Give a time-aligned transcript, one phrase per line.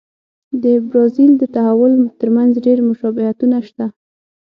[0.63, 3.85] د برازیل د تحول ترمنځ ډېر مشابهتونه شته.